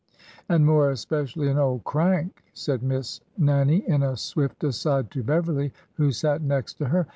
[0.49, 5.21] ''"And more especially an old crank!" said Miss Nan nie in a swift aside to
[5.21, 7.05] Beverly, who sat next to her.